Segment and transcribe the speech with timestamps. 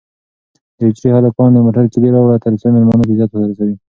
[0.77, 3.75] د حجرې هلکانو د موټر کیلي راوړه ترڅو مېلمانه په عزت ورسوي.